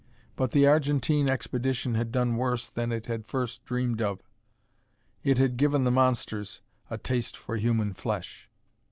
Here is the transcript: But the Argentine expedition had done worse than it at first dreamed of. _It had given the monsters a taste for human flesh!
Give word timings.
But 0.35 0.51
the 0.51 0.65
Argentine 0.65 1.29
expedition 1.29 1.93
had 1.93 2.11
done 2.11 2.35
worse 2.35 2.71
than 2.71 2.91
it 2.91 3.07
at 3.07 3.27
first 3.27 3.63
dreamed 3.65 4.01
of. 4.01 4.23
_It 5.23 5.37
had 5.37 5.57
given 5.57 5.83
the 5.83 5.91
monsters 5.91 6.63
a 6.89 6.97
taste 6.97 7.37
for 7.37 7.55
human 7.55 7.93
flesh! 7.93 8.49